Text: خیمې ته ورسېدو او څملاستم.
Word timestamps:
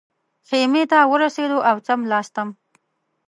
خیمې 0.47 0.83
ته 0.91 0.99
ورسېدو 1.11 1.59
او 1.69 1.75
څملاستم. 1.85 2.49